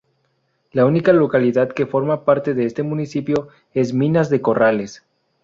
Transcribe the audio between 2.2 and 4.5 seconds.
parte de este municipio es Minas de